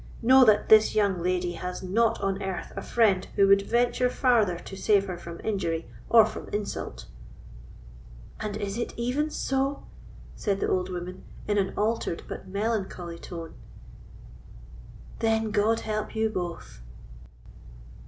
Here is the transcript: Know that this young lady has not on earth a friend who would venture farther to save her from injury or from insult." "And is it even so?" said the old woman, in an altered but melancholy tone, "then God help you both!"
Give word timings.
Know 0.23 0.43
that 0.45 0.67
this 0.67 0.95
young 0.95 1.21
lady 1.21 1.51
has 1.51 1.83
not 1.83 2.19
on 2.21 2.41
earth 2.41 2.73
a 2.75 2.81
friend 2.81 3.23
who 3.35 3.47
would 3.47 3.61
venture 3.61 4.09
farther 4.09 4.57
to 4.57 4.75
save 4.75 5.05
her 5.05 5.15
from 5.15 5.39
injury 5.43 5.87
or 6.09 6.25
from 6.25 6.49
insult." 6.49 7.05
"And 8.39 8.57
is 8.57 8.79
it 8.79 8.95
even 8.97 9.29
so?" 9.29 9.85
said 10.35 10.59
the 10.59 10.67
old 10.69 10.89
woman, 10.89 11.23
in 11.47 11.59
an 11.59 11.75
altered 11.77 12.23
but 12.27 12.47
melancholy 12.47 13.19
tone, 13.19 13.53
"then 15.19 15.51
God 15.51 15.81
help 15.81 16.15
you 16.15 16.31
both!" 16.31 16.81